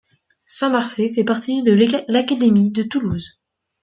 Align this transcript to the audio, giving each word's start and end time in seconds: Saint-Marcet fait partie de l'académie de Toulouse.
Saint-Marcet 0.47 1.13
fait 1.13 1.23
partie 1.23 1.61
de 1.61 1.73
l'académie 2.11 2.71
de 2.71 2.81
Toulouse. 2.81 3.39